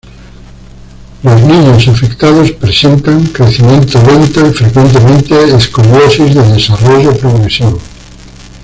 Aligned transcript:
Los 1.21 1.43
niños 1.43 1.87
afectados 1.87 2.53
presentan 2.53 3.23
crecimiento 3.27 4.01
lento 4.01 4.47
y 4.47 4.49
frecuentemente 4.51 5.43
escoliosis 5.53 6.33
de 6.33 6.53
desarrollo 6.53 7.15
progresivo. 7.15 7.79